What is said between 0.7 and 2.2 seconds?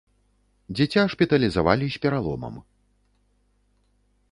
Дзіця шпіталізавалі з